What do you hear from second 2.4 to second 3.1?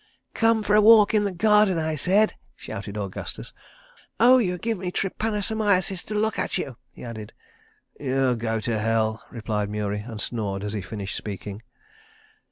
shouted